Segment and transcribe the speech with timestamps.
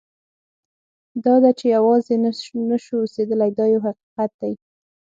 [1.25, 2.15] دا ده چې یوازې
[2.71, 4.53] نه شو اوسېدلی دا یو حقیقت دی.